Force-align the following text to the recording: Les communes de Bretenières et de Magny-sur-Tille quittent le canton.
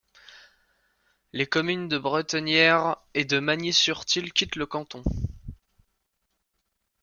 Les 1.31 1.45
communes 1.45 1.87
de 1.87 1.99
Bretenières 1.99 2.95
et 3.13 3.23
de 3.23 3.37
Magny-sur-Tille 3.37 4.31
quittent 4.31 4.55
le 4.55 4.65
canton. 4.65 5.03